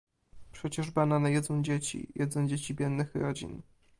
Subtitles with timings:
[0.51, 3.61] Przecież banany jedzą dzieci, jedzą dzieci biednych rodzin